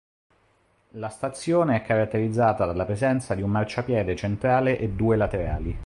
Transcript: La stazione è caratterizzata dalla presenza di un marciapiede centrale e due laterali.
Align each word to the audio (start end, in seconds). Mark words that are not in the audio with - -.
La 0.93 1.09
stazione 1.09 1.75
è 1.75 1.83
caratterizzata 1.85 2.65
dalla 2.65 2.85
presenza 2.85 3.35
di 3.35 3.43
un 3.43 3.51
marciapiede 3.51 4.15
centrale 4.15 4.79
e 4.79 4.89
due 4.89 5.15
laterali. 5.15 5.77